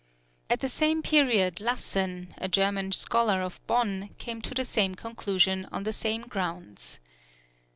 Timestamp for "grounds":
6.23-6.99